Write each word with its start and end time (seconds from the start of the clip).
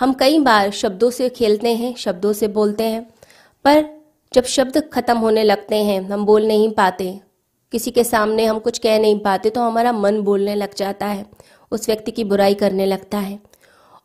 हम 0.00 0.12
कई 0.12 0.38
बार 0.38 0.70
शब्दों 0.70 1.10
से 1.10 1.28
खेलते 1.28 1.74
हैं, 1.74 1.94
शब्दों 1.94 2.32
से 2.32 2.48
बोलते 2.48 2.84
हैं, 2.84 3.02
पर 3.64 3.84
जब 4.32 4.44
शब्द 4.44 4.78
खत्म 4.92 5.16
होने 5.18 5.42
लगते 5.42 5.76
हैं, 5.76 6.00
हम 6.02 6.24
बोल 6.24 6.46
नहीं 6.46 6.70
पाते। 6.70 7.20
किसी 7.72 7.90
के 7.90 8.04
सामने 8.04 8.44
हम 8.44 8.58
कुछ 8.58 8.78
कह 8.78 8.98
नहीं 8.98 9.18
पाते 9.18 9.50
तो 9.50 9.60
हमारा 9.60 9.92
मन 9.92 10.20
बोलने 10.20 10.54
लग 10.54 10.74
जाता 10.74 11.06
है, 11.06 11.26
उस 11.72 11.88
व्यक्ति 11.88 12.10
की 12.10 12.24
बुराई 12.24 12.54
करने 12.54 12.86
लगता 12.86 13.18
है। 13.18 13.38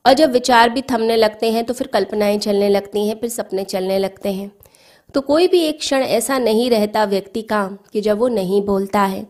और 0.06 0.14
जब 0.14 0.32
विचार 0.32 0.70
भी 0.70 0.82
थमने 0.82 1.16
लगते 1.16 1.52
हैं 1.52 1.64
तो 1.66 1.74
फिर 1.74 1.88
कल्पनाएँ 1.88 2.38
चलने 2.40 2.70
लगती 2.70 3.08
हैं, 3.08 3.20
फिर 3.20 3.30
सपने 3.30 3.64
चलने 3.64 4.00
लगते 4.00 4.34
हैं। 4.34 4.52
तो 5.14 5.22
कोई 5.22 5.48
भी 5.48 5.62
एक 5.62 5.80
क्षण 5.80 6.02
ऐसा 6.02 6.38
नहीं 6.38 6.70
रहता 6.70 7.06
व्यक्ति 7.06 7.42
का, 7.42 7.78
कि 7.94 8.02
जब 8.02 8.18
वो 8.18 8.28
नहीं 8.28 8.62
बोलता 8.62 9.02
है। 9.02 9.26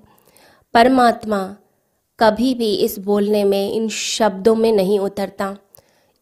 परमात्मा 0.74 1.56
कभी 2.20 2.54
भी 2.54 2.74
इस 2.76 3.00
बोलने 3.00 3.44
में, 3.44 3.72
इन 3.72 3.88
शब्दों 3.90 4.56
में 4.56 4.72
नहीं 4.72 5.00
उतरता। 5.00 5.56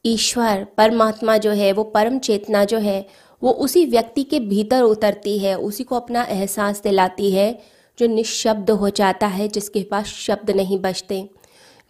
ईश्वर, 0.05 0.67
परमात्मा 0.77 1.37
जो 1.37 1.51
है, 1.51 1.71
वो 1.71 1.83
परम 1.83 2.19
चेतना 2.19 2.65
जो 2.65 2.77
है, 2.77 3.07
वो 3.43 3.51
उसी 3.51 3.85
व्यक्ति 3.85 4.23
के 4.23 4.39
भीतर 4.39 4.81
उतरती 4.81 5.39
है, 5.39 5.57
उसी 5.57 5.83
को 5.83 5.95
अपना 5.95 6.23
एहसास 6.23 6.81
दिलाती 6.81 7.31
है, 7.31 7.59
जो 7.99 8.07
निशब्द 8.07 8.71
हो 8.71 8.89
जाता 8.89 9.27
है, 9.27 9.47
जिसके 9.47 9.83
पास 9.83 10.05
शब्द 10.05 10.51
नहीं 10.51 10.79
बचते, 10.79 11.29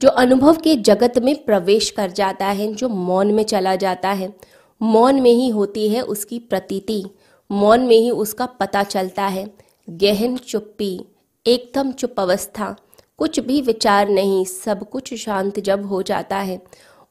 जो 0.01 0.09
अनुभव 0.09 0.57
के 0.57 0.75
जगत 0.75 1.19
में 1.19 1.43
प्रवेश 1.43 1.89
कर 1.89 2.11
जाता 2.11 2.45
है, 2.45 2.73
जो 2.73 2.89
मौन 2.89 3.31
में 3.31 3.43
चला 3.43 3.75
जाता 3.75 4.09
है। 4.09 4.33
मौन 4.81 5.21
में 5.21 5.31
ही 5.31 5.49
होती 5.49 5.89
है 5.89 6.01
उसकी 6.01 6.39
प्रतीति, 6.39 7.05
मौन 7.51 7.81
में 7.81 7.97
ही 7.97 8.09
उसका 8.09 8.45
पता 8.45 8.83
चलता 8.83 9.23
है। 9.23 9.51
गहन 9.89 10.37
चुप्पी, 10.37 11.05
एकदम 11.47 11.91
चुप 11.91 12.15
अवस्था, 12.19 12.75
कुछ 13.17 13.39
भी 13.39 13.61
विचार 13.61 14.09
नहीं, 14.09 14.45
सब 14.45 14.89
कुछ 14.89 15.13
शांत 15.13 15.59
जब 15.59 15.85
हो 15.85 16.01
जाता 16.01 16.37
है 16.37 16.61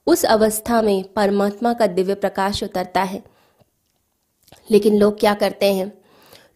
उस 0.06 0.24
अवस्था 0.24 0.82
में 0.82 1.12
परमात्मा 1.12 1.72
का 1.72 1.86
दिव्य 1.86 2.14
प्रकाश 2.14 2.62
उतरता 2.62 3.02
है। 3.02 3.22
लेकिन 4.70 4.98
लोग 4.98 5.20
क्या 5.20 5.34
करते 5.34 5.72
हैं? 5.74 6.02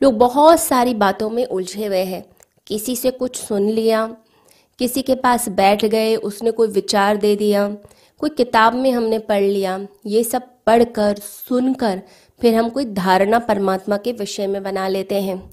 लोग 0.02 0.14
बहुत 0.14 0.60
सारी 0.60 0.94
बातों 0.94 1.30
में 1.30 1.46
उलझे 1.46 1.86
हुए 1.86 2.04
हैं। 2.04 2.26
किसी 2.66 2.96
से 2.96 3.10
कुछ 3.10 3.36
सुन 3.36 3.68
लिया, 3.68 4.16
किसी 4.78 5.02
के 5.02 5.14
पास 5.14 5.48
बैठ 5.48 5.84
गए, 5.84 6.16
उसने 6.16 6.50
कोई 6.50 6.68
विचार 6.68 7.16
दे 7.16 7.36
दिया, 7.36 7.76
कोई 8.18 8.30
किताब 8.30 8.74
में 8.74 8.90
हमने 8.90 9.18
पढ़ 9.18 9.42
लिया, 9.42 9.86
ये 10.06 10.24
सब 10.24 10.42
पढ़कर, 10.66 11.16
सुनकर 11.48 12.02
फिर 12.40 12.54
हम 12.54 12.68
कोई 12.68 12.84
धारणा 12.84 13.38
परमात्मा 13.38 13.96
के 13.96 14.12
विषय 14.12 14.46
में 14.46 14.62
बना 14.62 14.88
लेते 14.88 15.22
हैं। 15.22 15.52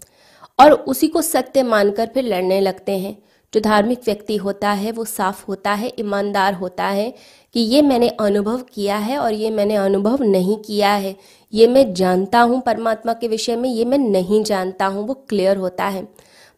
और 0.60 0.72
उसी 0.72 1.08
को 1.08 1.22
सत्य 1.22 1.64
मानकर 1.64 2.10
फिर 2.14 2.24
लड़ने 2.24 2.62
लगते 2.62 2.98
हैं। 2.98 3.24
जो 3.54 3.60
धार्मिक 3.60 4.00
व्यक्ति 4.06 4.36
होता 4.36 4.72
है, 4.72 4.92
वो 4.92 5.06
साफ़ 5.06 5.46
होता 5.48 5.74
है, 5.74 5.92
ईमानदार 6.00 6.54
होता 6.54 6.86
है 6.86 7.14
कि 7.54 7.60
ये 7.60 7.82
मैंने 7.82 8.10
अनुभव 8.10 8.62
किया 8.74 8.98
है 8.98 9.18
और 9.18 9.34
ये 9.34 9.52
मैंने 9.52 9.76
अनुभव 9.76 10.24
नहीं 10.24 10.58
किया 10.58 10.94
है। 10.94 11.16
ये 11.54 11.68
मैं 11.68 11.94
जानता 11.94 12.42
हूँ 12.42 12.62
परमात्मा 12.62 13.14
के 13.14 13.28
विषय 13.28 13.56
में, 13.56 13.70
ये 13.70 13.86
मैं 13.86 13.98
नहीं 13.98 14.44
जानता 14.44 14.86
हूँ, 14.86 15.08
वो 15.08 15.14
क्लियर 15.14 15.58
होता 15.58 15.86
है। 15.86 16.08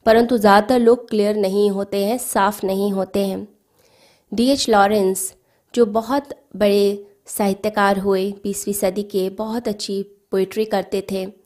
परंतु 0.05 0.37
ज़्यादातर 0.37 0.79
लोग 0.79 1.09
क्लियर 1.09 1.35
नहीं 1.35 1.69
होते 1.69 2.05
हैं, 2.05 2.17
साफ़ 2.17 2.65
नहीं 2.65 2.91
होते 2.91 3.25
हैं। 3.25 3.47
डी 4.33 4.49
एच 4.49 4.69
लॉरेंस, 4.69 5.33
जो 5.73 5.85
बहुत 5.85 6.29
बड़े 6.55 7.05
साहित्यकार 7.27 7.99
हुए, 7.99 8.31
बीसवीं 8.43 8.73
सदी 8.73 9.03
के, 9.03 9.29
बहुत 9.29 9.67
अच्छी 9.67 10.03
पोइट्री 10.31 10.65
करते 10.65 11.07
थे। 11.11 11.44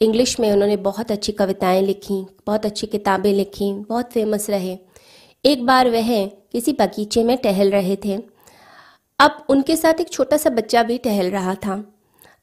इंग्लिश 0.00 0.38
में 0.40 0.50
उन्होंने 0.52 0.76
बहुत 0.76 1.10
अच्छी 1.12 1.32
कविताएँ 1.32 1.80
लिखी, 1.82 2.26
बहुत 2.46 2.66
अच्छी 2.66 2.86
किताबें 2.86 3.32
लिखी, 3.32 3.72
बहुत 3.72 4.12
फ़ेमस 4.12 4.48
रहे। 4.50 4.78
एक 5.44 5.64
बार 5.66 5.90
वह 5.90 6.26
किसी 6.26 6.72
बगीचे 6.72 7.24
में 7.24 7.36
टहल 7.36 7.70
रहे 7.70 7.96
थे। 8.04 8.18
अब 9.20 9.44
उनके 9.50 9.76
साथ 9.76 10.00
एक 10.00 10.10
छोटा 10.10 10.36
सा 10.36 10.50
बच्चा 10.50 10.82
भी 10.82 10.98
टहल 10.98 11.30
रहा 11.30 11.54
था। 11.54 11.76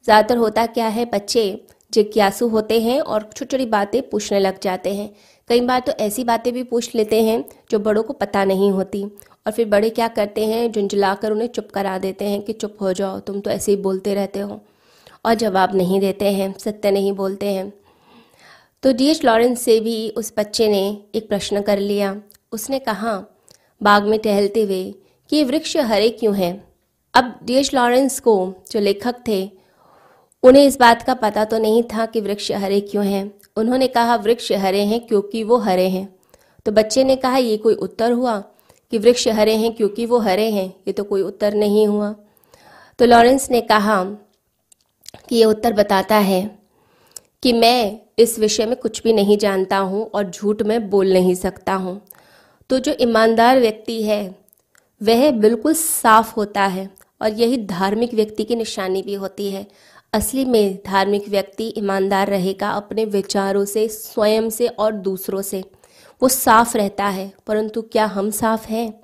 ज़्यादातर 0.04 0.36
होता 0.36 0.66
क्या 0.66 0.86
है, 0.86 1.04
बच्चे 1.04 1.66
जिज्ञासु 1.92 2.48
होते 2.48 2.80
हैं 2.80 3.00
और 3.00 3.22
छोटी 3.22 3.44
छोटी 3.46 3.66
बातें 3.66 4.00
पूछने 4.10 4.40
लग 4.40 4.60
जाते 4.60 4.94
हैं। 4.94 5.10
कई 5.48 5.60
बार 5.60 5.80
तो 5.80 5.92
ऐसी 6.00 6.24
बातें 6.24 6.52
भी 6.52 6.62
पूछ 6.62 6.94
लेते 6.94 7.22
हैं 7.22 7.44
जो 7.70 7.78
बड़ों 7.78 8.02
को 8.02 8.12
पता 8.12 8.44
नहीं 8.44 8.70
होती। 8.70 9.04
और 9.46 9.52
फिर 9.52 9.68
बड़े 9.68 9.90
क्या 9.90 10.08
करते 10.08 10.46
हैं, 10.46 10.70
झुंझलाकर 10.72 11.32
उन्हें 11.32 11.48
चुप 11.48 11.70
करा 11.70 11.98
देते 11.98 12.24
हैं 12.24 12.42
कि 12.42 12.52
चुप 12.52 12.76
हो 12.80 12.92
जाओ, 12.92 13.18
तुम 13.20 13.40
तो 13.40 13.50
ऐसे 13.50 13.72
ही 13.72 13.76
बोलते 13.78 14.14
रहते 14.14 14.38
हो। 14.38 14.60
और 15.26 15.34
जवाब 15.34 15.74
नहीं 15.74 16.00
देते 16.00 16.32
हैं, 16.32 16.54
सत्य 16.58 16.90
नहीं 16.90 17.12
बोलते 17.12 17.46
हैं। 17.46 17.72
तो 18.82 18.92
डी 18.92 19.06
एच 19.06 19.24
लॉरेंस 19.24 19.60
से 19.60 19.80
भी 19.80 20.10
उस 20.10 20.32
बच्चे 20.38 20.68
ने 20.68 21.02
एक 21.14 21.28
प्रश्न 21.28 21.62
कर 21.62 21.78
लिया। 21.78 22.22
उसने 22.52 22.78
कहा, 22.78 23.24
बाग 23.82 24.04
में 24.04 24.18
टहलते 24.18 24.62
हुए 24.62 24.94
कि 25.30 25.44
वृक्ष 25.44 25.76
हरे 25.76 26.08
क्यों 26.08 26.36
हैं? 26.36 26.68
अब 27.14 27.40
डी 27.44 27.54
एच 27.54 27.74
लॉरेंस 27.74 28.20
को 28.20 28.54
जो 28.70 28.80
लेखक 28.80 29.14
थे, 29.28 29.50
उन्हें 30.42 30.64
इस 30.64 30.78
बात 30.80 31.02
का 31.02 31.14
पता 31.14 31.44
तो 31.44 31.58
नहीं 31.58 31.82
था 31.82 32.06
कि 32.06 32.20
वृक्ष 32.20 32.52
हरे 32.52 32.80
क्यों 32.80 33.06
हैं। 33.06 33.32
उन्होंने 33.56 33.86
कहा, 33.86 34.16
वृक्ष 34.16 34.52
हरे 34.52 34.80
हैं 34.80 35.06
क्योंकि 35.06 35.42
वो 35.44 35.56
हरे 35.56 35.88
हैं। 35.88 36.16
तो 36.66 36.72
बच्चे 36.72 37.04
ने 37.04 37.16
कहा, 37.16 37.36
ये 37.36 37.56
कोई 37.56 37.74
उत्तर 37.74 38.12
हुआ 38.12 38.38
कि 38.90 38.98
वृक्ष 38.98 39.28
हरे 39.28 39.54
हैं 39.56 39.72
क्योंकि 39.72 40.06
वो 40.06 40.18
हरे 40.18 40.50
हैं? 40.50 40.74
ये 40.88 40.92
तो 40.92 41.04
कोई 41.04 41.22
उत्तर 41.22 41.54
नहीं 41.54 41.86
हुआ। 41.86 42.14
तो 42.98 43.04
लॉरेंस 43.04 43.50
ने 43.50 43.60
कहा 43.60 44.16
ये 45.32 45.44
उत्तर 45.44 45.72
बताता 45.72 46.16
है 46.16 46.58
कि 47.42 47.52
मैं 47.52 48.00
इस 48.18 48.38
विषय 48.38 48.66
में 48.66 48.76
कुछ 48.76 49.02
भी 49.02 49.12
नहीं 49.12 49.38
जानता 49.38 49.76
हूँ 49.76 50.10
और 50.14 50.30
झूठ 50.30 50.62
में 50.62 50.90
बोल 50.90 51.12
नहीं 51.12 51.34
सकता 51.34 51.74
हूँ। 51.74 52.00
तो 52.70 52.78
जो 52.78 52.94
ईमानदार 53.00 53.60
व्यक्ति 53.60 54.02
है, 54.02 54.34
वह 55.02 55.30
बिल्कुल 55.30 55.74
साफ़ 55.74 56.34
होता 56.34 56.66
है 56.66 56.88
और 57.22 57.32
यही 57.32 57.56
धार्मिक 57.66 58.14
व्यक्ति 58.14 58.44
की 58.44 58.56
निशानी 58.56 59.02
भी 59.02 59.14
होती 59.14 59.50
है। 59.50 59.66
असली 60.12 60.44
में 60.44 60.78
धार्मिक 60.86 61.28
व्यक्ति 61.28 61.74
ईमानदार 61.78 62.28
रहेगा 62.28 62.70
अपने 62.70 63.04
विचारों 63.04 63.64
से, 63.64 63.88
स्वयं 63.88 64.50
से 64.50 64.68
और 64.68 64.92
दूसरों 64.92 65.42
से। 65.42 65.64
वो 66.22 66.28
साफ़ 66.28 66.76
रहता 66.76 67.06
है, 67.06 67.32
परंतु 67.46 67.82
क्या 67.82 68.06
हम 68.06 68.30
साफ़ 68.30 68.66
हैं? 68.68 69.00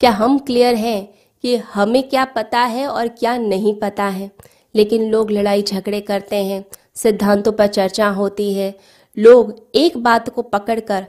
क्या 0.00 0.10
हम 0.10 0.38
क्लियर 0.38 0.74
हैं 0.74 1.14
कि 1.42 1.56
हमें 1.56 2.08
क्या 2.08 2.24
पता 2.24 2.60
है 2.60 2.86
और 2.86 3.08
क्या 3.08 3.36
नहीं 3.36 3.74
पता 3.80 4.04
है? 4.04 4.30
लेकिन 4.74 5.10
लोग 5.10 5.30
लड़ाई 5.30 5.62
झगड़े 5.62 6.00
करते 6.00 6.36
हैं, 6.36 6.64
सिद्धांतों 6.94 7.52
पर 7.52 7.66
चर्चा 7.66 8.08
होती 8.08 8.54
है। 8.54 8.78
लोग 9.18 9.70
एक 9.74 9.98
बात 9.98 10.28
को 10.28 10.42
पकड़कर 10.42 11.06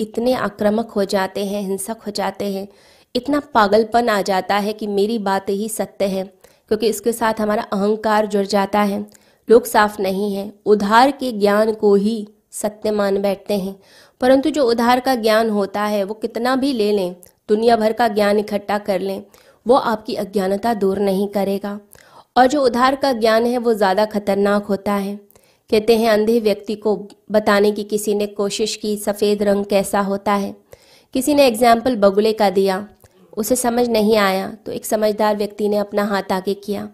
इतने 0.00 0.32
आक्रामक 0.32 0.90
हो 0.90 1.04
जाते 1.04 1.44
हैं, 1.44 1.62
हिंसक 1.62 1.96
हो 2.06 2.10
जाते 2.10 2.44
हैं। 2.44 2.68
इतना 3.16 3.40
पागलपन 3.40 4.08
आ 4.08 4.22
जाता 4.22 4.56
है 4.56 4.72
कि 4.72 4.86
मेरी 4.86 5.18
बात 5.18 5.48
ही 5.48 5.68
सत्य 5.68 6.04
है, 6.04 6.24
क्योंकि 6.68 6.86
इसके 6.86 7.12
साथ 7.12 7.34
हमारा 7.40 7.62
अहंकार 7.62 8.26
जुड़ 8.26 8.46
जाता 8.46 8.80
है। 8.80 9.06
लोग 9.50 9.64
साफ़ 9.64 10.02
नहीं 10.02 10.34
है। 10.34 10.52
उधार 10.66 11.10
के 11.10 11.32
ज्ञान 11.32 11.74
को 11.74 11.94
ही 11.94 12.28
सत्य 12.50 12.90
मान 12.90 13.22
बैठते 13.22 13.54
हैं। 13.54 13.80
परंतु 14.20 14.50
जो 14.50 14.64
उधार 14.64 15.00
का 15.00 15.14
ज्ञान 15.14 15.50
होता 15.50 15.82
है, 15.82 16.04
वो 16.04 16.14
कितना 16.14 16.56
भी 16.56 16.72
ले 16.72 16.92
लें, 16.92 17.16
दुनिया 17.48 17.76
भर 17.76 17.92
का 17.92 18.08
ज्ञान 18.08 18.38
इकट्ठा 18.38 18.78
कर 18.78 19.00
लें, 19.00 19.22
वो 19.66 19.74
आपकी 19.74 20.14
अज्ञानता 20.14 20.74
दूर 20.74 20.98
नहीं 20.98 21.28
करेगा। 21.28 21.80
और 22.36 22.46
जो 22.46 22.62
उधार 22.64 22.96
का 22.96 23.12
ज्ञान 23.14 23.46
है, 23.46 23.58
वो 23.58 23.74
ज़्यादा 23.74 24.04
खतरनाक 24.06 24.64
होता 24.64 24.92
है। 24.94 25.14
कहते 25.70 25.96
हैं, 25.96 26.08
अंधे 26.10 26.38
व्यक्ति 26.40 26.74
को 26.76 26.96
बताने 27.32 27.70
की 27.72 27.84
किसी 27.84 28.14
ने 28.14 28.26
कोशिश 28.28 28.76
की, 28.76 28.96
सफ़ेद 28.98 29.42
रंग 29.42 29.64
कैसा 29.66 30.00
होता 30.02 30.32
है। 30.34 30.54
किसी 31.14 31.34
ने 31.34 31.46
एग्ज़ाम्पल 31.46 31.96
बगुले 31.98 32.32
का 32.32 32.50
दिया, 32.50 32.86
उसे 33.32 33.56
समझ 33.56 33.88
नहीं 33.88 34.16
आया 34.18 34.48
तो 34.66 34.72
एक 34.72 34.84
समझदार 34.86 35.36
व्यक्ति 35.36 35.68
ने 35.68 35.76
अपना 35.78 36.04
हाथ 36.04 36.32
आगे 36.32 36.54
किया 36.56 36.88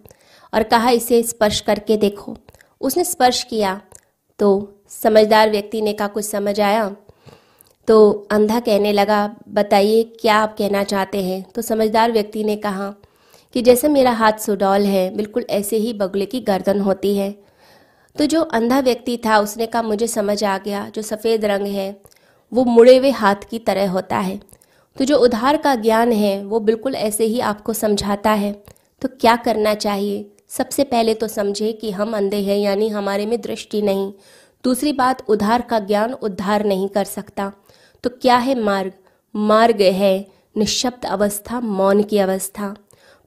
और 0.52 0.62
कहा, 0.64 0.90
इसे 0.90 1.22
स्पर्श 1.24 1.60
करके 1.60 1.96
देखो। 1.98 2.36
उसने 2.80 3.04
स्पर्श 3.04 3.42
किया 3.44 3.80
तो 4.40 4.48
समझदार 4.92 5.50
व्यक्ति 5.50 5.80
ने 5.82 5.92
कहा, 5.92 6.08
कुछ 6.08 6.24
समझ 6.24 6.60
आया? 6.60 6.94
तो 7.88 8.26
अंधा 8.30 8.60
कहने 8.60 8.92
लगा, 8.92 9.36
बताइए, 9.50 10.02
क्या 10.20 10.36
आप 10.36 10.56
कहना 10.58 10.82
चाहते 10.84 11.22
हैं? 11.22 11.42
तो 11.44 11.62
समझदार 11.62 12.12
व्यक्ति 12.12 12.44
ने 12.44 12.56
कहा 12.58 12.94
कि 13.56 13.62
जैसे 13.62 13.88
मेरा 13.88 14.10
हाथ 14.10 14.32
सुडौल 14.32 14.82
है, 14.82 15.16
बिल्कुल 15.16 15.46
ऐसे 15.50 15.76
ही 15.76 15.92
बगुले 15.92 16.26
की 16.26 16.40
गर्दन 16.40 16.80
होती 16.80 17.16
है। 17.16 17.42
तो 18.18 18.26
जो 18.26 18.42
अंधा 18.42 18.80
व्यक्ति 18.80 19.16
था, 19.16 19.38
उसने 19.38 19.66
कहा, 19.66 19.82
मुझे 19.82 20.06
समझ 20.06 20.44
आ 20.44 20.58
गया, 20.58 20.88
जो 20.94 21.02
सफ़ेद 21.02 21.44
रंग 21.44 21.66
है, 21.66 22.00
वो 22.52 22.64
मुड़े 22.64 22.96
हुए 22.96 23.10
हाथ 23.10 23.34
की 23.50 23.58
तरह 23.58 23.90
होता 23.90 24.18
है। 24.18 24.40
तो 24.98 25.04
जो 25.04 25.16
उधार 25.16 25.56
का 25.56 25.74
ज्ञान 25.74 26.12
है, 26.12 26.44
वो 26.44 26.60
बिल्कुल 26.60 26.94
ऐसे 26.94 27.24
ही 27.24 27.40
आपको 27.40 27.72
समझाता 27.72 28.30
है। 28.30 28.64
तो 29.02 29.08
क्या 29.20 29.36
करना 29.36 29.74
चाहिए? 29.74 30.32
सबसे 30.48 30.84
पहले 30.84 31.14
तो 31.14 31.28
समझे 31.28 31.72
कि 31.72 31.90
हम 31.90 32.16
अंधे 32.16 32.36
हैं, 32.36 32.58
यानी 32.58 32.88
हमारे 32.88 33.26
में 33.26 33.40
दृष्टि 33.40 33.82
नहीं। 33.82 34.12
दूसरी 34.64 34.92
बात, 34.92 35.30
उधार 35.30 35.62
का 35.62 35.78
ज्ञान 35.78 36.12
उद्धार 36.12 36.64
नहीं 36.64 36.88
कर 36.88 37.04
सकता। 37.04 37.52
तो 38.02 38.10
क्या 38.10 38.36
है 38.36 38.60
मार्ग? 38.60 38.92
मार्ग 39.36 39.82
है 39.82 40.26
निशब्द 40.56 41.06
अवस्था, 41.06 41.60
मौन 41.60 42.02
की 42.02 42.18
अवस्था। 42.18 42.74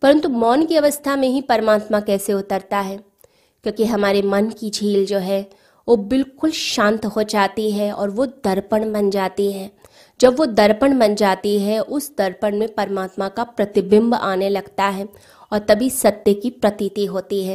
परंतु 0.02 0.30
मौन 0.30 0.66
की 0.66 0.76
अवस्था 0.76 1.16
में 1.16 1.28
ही 1.28 1.42
परमात्मा 1.42 2.00
कैसे 2.00 2.34
उतरता 2.34 2.80
है? 2.80 2.98
क्योंकि 3.64 3.86
हमारे 3.86 4.22
मन 4.22 4.50
की 4.50 4.70
झील 4.70 5.06
जो 5.06 5.18
है, 5.18 5.50
वो 5.88 5.96
बिल्कुल 5.96 6.52
शांत 6.52 7.06
हो 7.06 7.24
जाती 7.24 7.72
है 7.72 7.92
और 7.92 8.10
वो 8.10 8.26
दर्पण 8.26 8.94
बन 8.94 9.10
जाती 9.10 9.52
है। 9.52 9.72
जब 10.22 10.38
वो 10.38 10.46
दर्पण 10.46 11.00
बन 11.00 11.16
जाती 11.16 11.60
है, 11.60 11.80
उस 11.80 12.18
दर्पण 12.18 12.58
में 12.58 12.76
परमात्मा 12.76 13.30
का 13.30 13.44
प्रतिबिंब 13.44 14.14
आने 14.14 14.50
लगता 14.50 14.84
है 14.84 15.10
और 15.52 15.60
तभी 15.60 15.90
सत्य 15.90 16.34
की 16.34 16.50
प्रतीति 16.50 17.06
होती 17.06 17.44
है। 17.44 17.48